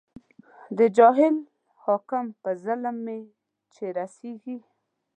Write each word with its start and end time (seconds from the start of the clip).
د 0.77 0.79
جاهل 0.97 1.35
حاکم 1.83 2.25
په 2.41 2.49
ظلم 2.63 2.95
مې 3.05 3.19
چې 3.73 3.85
سېزې 4.15 4.57